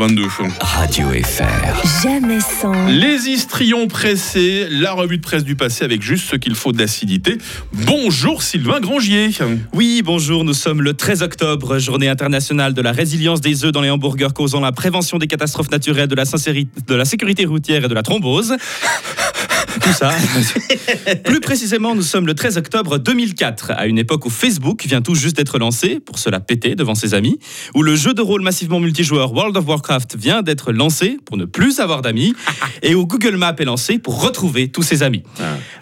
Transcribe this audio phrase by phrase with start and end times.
[0.00, 0.28] 22.
[0.62, 2.02] Radio FR.
[2.02, 2.86] Jamais sans.
[2.86, 7.36] Les histrions pressés, la revue de presse du passé avec juste ce qu'il faut d'acidité.
[7.74, 9.28] Bonjour Sylvain Grangier.
[9.74, 13.82] Oui, bonjour, nous sommes le 13 octobre, journée internationale de la résilience des œufs dans
[13.82, 17.84] les hamburgers causant la prévention des catastrophes naturelles, de la, sincéri- de la sécurité routière
[17.84, 18.54] et de la thrombose.
[19.82, 20.12] Tout ça.
[21.24, 25.14] Plus précisément, nous sommes le 13 octobre 2004, à une époque où Facebook vient tout
[25.14, 27.38] juste d'être lancé, pour se la péter devant ses amis,
[27.74, 31.44] où le jeu de rôle massivement multijoueur World of Warcraft vient d'être lancé pour ne
[31.44, 32.34] plus avoir d'amis,
[32.82, 35.22] et où Google Maps est lancé pour retrouver tous ses amis.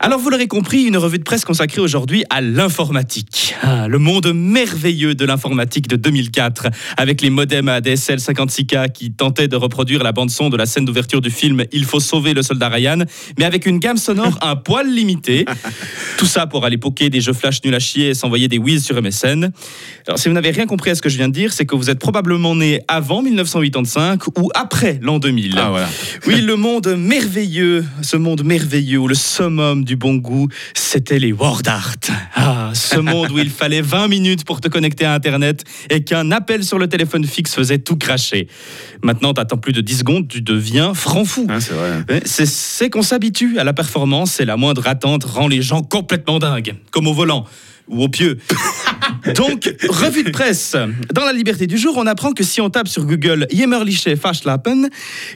[0.01, 3.57] Alors vous l'aurez compris, une revue de presse consacrée aujourd'hui à l'informatique.
[3.63, 9.49] Ah, le monde merveilleux de l'informatique de 2004, avec les modems ADSL 56K qui tentaient
[9.49, 12.69] de reproduire la bande-son de la scène d'ouverture du film Il faut sauver le soldat
[12.69, 12.99] Ryan,
[13.41, 15.47] mais avec une gamme sonore un poil limitée.
[16.17, 18.85] Tout ça pour aller poker des jeux flash nuls à chier et s'envoyer des whiz
[18.85, 19.51] sur MSN.
[20.07, 21.75] Alors si vous n'avez rien compris à ce que je viens de dire, c'est que
[21.75, 25.57] vous êtes probablement né avant 1985 ou après l'an 2000.
[25.59, 25.89] Ah voilà.
[26.29, 31.33] Oui, le monde merveilleux, ce monde merveilleux où le summum du bon goût, c'était les
[31.33, 31.97] Word Art.
[32.35, 36.31] Ah, ce monde où il fallait 20 minutes pour te connecter à Internet et qu'un
[36.31, 38.49] appel sur le téléphone fixe faisait tout cracher.
[39.03, 41.47] Maintenant, t'attends plus de 10 secondes, tu deviens franc fou.
[41.59, 42.05] C'est vrai.
[42.11, 45.81] Ouais, C'est c'est qu'on s'habitue à la performance et la moindre attente rend les gens
[45.83, 47.47] complètement dingues, comme au volant
[47.89, 48.37] ou au pieu.
[49.35, 50.77] Donc, revue de presse.
[51.13, 54.89] Dans la liberté du jour, on apprend que si on tape sur Google Jämmerliche Verschlappen,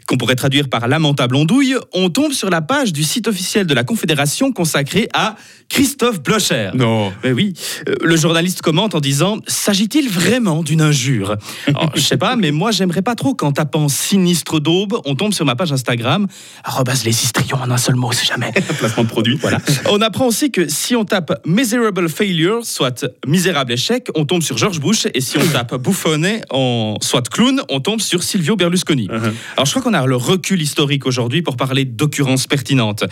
[0.06, 3.74] qu'on pourrait traduire par lamentable ondouille, on tombe sur la page du site officiel de
[3.74, 5.36] la Confédération consacrée à
[5.68, 6.70] Christophe Blocher.
[6.74, 7.12] Non.
[7.24, 7.54] Mais oui,
[7.88, 11.36] euh, le journaliste commente en disant S'agit-il vraiment d'une injure?
[11.66, 15.32] Alors, Je sais pas, mais moi j'aimerais pas trop qu'en tapant sinistre d'aube, on tombe
[15.32, 16.26] sur ma page Instagram,
[16.62, 18.52] arrobase les histrions en un seul mot, si jamais.
[18.78, 19.36] Placement de produit.
[19.40, 19.58] Voilà.
[19.88, 23.81] On apprend aussi que si on tape miserable failure, soit misérable échec,
[24.14, 28.00] on tombe sur George Bush, et si on tape bouffonnet, en soit clown, on tombe
[28.00, 29.08] sur Silvio Berlusconi.
[29.08, 29.32] Uh-huh.
[29.54, 33.04] Alors je crois qu'on a le recul historique aujourd'hui pour parler d'occurrences pertinentes.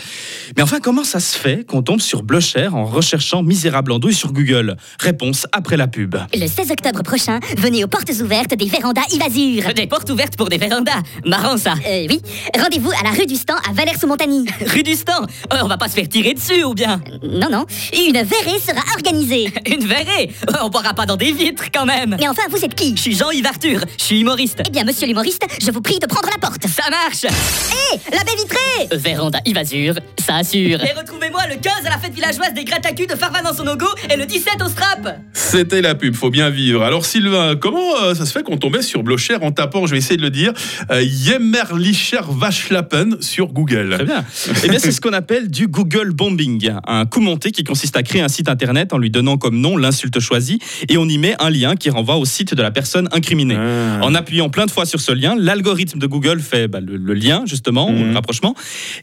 [0.55, 4.33] Mais enfin, comment ça se fait qu'on tombe sur Blocher en recherchant misérable andouille sur
[4.33, 4.77] Google?
[4.99, 6.15] Réponse après la pub.
[6.33, 9.73] Le 16 octobre prochain, venez aux portes ouvertes des vérandas Ivazur.
[9.73, 11.01] Des portes ouvertes pour des vérandas.
[11.25, 11.73] Marrant ça.
[11.87, 12.21] Euh, oui,
[12.57, 14.45] rendez-vous à la rue du Stand à Valère-sous-Montagny.
[14.67, 15.27] Rue du Stand.
[15.53, 17.01] Euh, on va pas se faire tirer dessus ou bien?
[17.23, 19.51] Non, non, une verrée sera organisée.
[19.71, 20.31] Une verrée?
[20.63, 22.15] On boira pas dans des vitres quand même.
[22.19, 22.95] Mais enfin, vous êtes qui?
[22.95, 23.81] Je suis Jean-Yves Arthur.
[23.97, 24.61] Je suis humoriste.
[24.67, 26.65] Eh bien, monsieur l'humoriste, je vous prie de prendre la porte.
[26.67, 27.25] Ça marche.
[27.25, 30.83] Hé, la baie vitrée Véranda Ivazur, ça assure.
[30.83, 33.87] Et retrouvez-moi le 15 à la fête villageoise des Gratacu de Farvan dans son logo
[34.09, 35.19] et le 17 au Strap.
[35.33, 36.83] C'était la pub, faut bien vivre.
[36.83, 39.97] Alors Sylvain, comment euh, ça se fait qu'on tombait sur Blocher en tapant, je vais
[39.97, 40.53] essayer de le dire,
[40.91, 43.91] euh, Jämmerlicher Waschlappen sur Google?
[43.95, 44.25] Très bien.
[44.63, 48.03] Eh bien, c'est ce qu'on appelle du Google bombing, un coup monté qui consiste à
[48.03, 50.40] créer un site internet en lui donnant comme nom l'insulte choisie
[50.89, 53.55] et on y met un lien qui renvoie au site de la personne incriminée.
[53.57, 53.99] Ah.
[54.01, 57.13] En appuyant plein de fois sur ce lien, l'algorithme de Google fait bah, le, le
[57.13, 58.09] lien, justement, ou Mhm.
[58.09, 58.55] le rapprochement,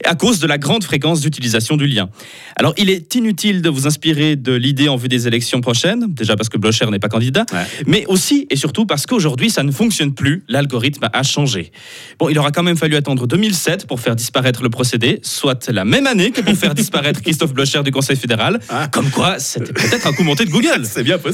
[0.04, 2.08] à cause de la grande fréquence d'utilisation du lien.
[2.56, 6.36] Alors, il est inutile de vous inspirer de l'idée en vue des élections prochaines, déjà
[6.36, 7.64] parce que Blocher n'est pas candidat, Ouais.
[7.86, 11.70] mais aussi et surtout parce qu'aujourd'hui, ça ne fonctionne plus, l'algorithme a changé.
[12.18, 15.84] Bon, il aura quand même fallu attendre 2007 pour faire disparaître le procédé, soit la
[15.84, 18.88] même année que pour faire disparaître Christophe Blocher du Conseil fédéral, Ah.
[18.88, 20.82] comme quoi c'était peut-être un coup monté de Google.
[20.84, 21.27] C'est bien possible.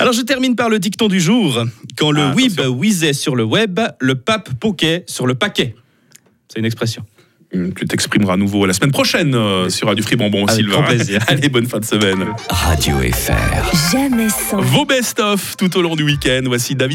[0.00, 1.64] Alors je termine par le dicton du jour.
[1.96, 5.74] Quand le Ah, web whizzait sur le web, le pape poquait sur le paquet.
[6.48, 7.04] C'est une expression.
[7.54, 10.72] Hum, Tu t'exprimeras à nouveau la semaine prochaine euh, sur Radio Free Bonbon, Avec Sylvain.
[10.72, 11.20] grand plaisir.
[11.28, 12.24] Allez, bonne fin de semaine.
[12.48, 13.92] Radio FR.
[13.92, 14.60] Jamais sans.
[14.62, 16.40] Vos best-of tout au long du week-end.
[16.46, 16.90] Voici David.